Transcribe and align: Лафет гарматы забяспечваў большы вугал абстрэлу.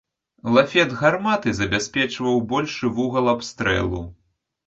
Лафет 0.53 0.93
гарматы 1.01 1.51
забяспечваў 1.59 2.41
большы 2.53 2.85
вугал 2.95 3.29
абстрэлу. 3.37 4.01